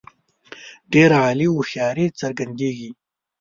ډېره 0.93 1.15
عالي 1.23 1.47
هوښیاري 1.53 2.05
څرګندیږي. 2.19 2.89